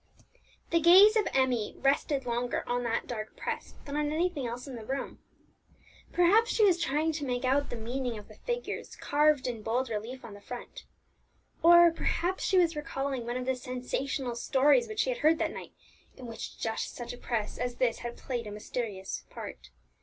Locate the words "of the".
8.17-8.33, 13.37-13.53